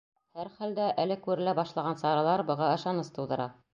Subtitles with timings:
[0.37, 3.47] Һәр хәлдә, әле күрелә башлаған саралар быға ышаныс тыуҙыра.